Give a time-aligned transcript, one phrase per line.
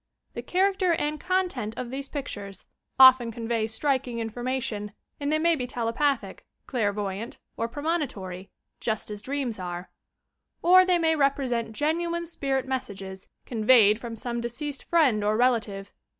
[0.33, 2.65] The char acter and content of these pictures
[2.97, 8.49] often convey striking information and they may be telepathic, clairvoyant or premonitory,—
[8.89, 9.91] just as dreams are,—
[10.63, 15.91] or they may repre sent genuine spirit messages, conveyed from some deceased friend or relative.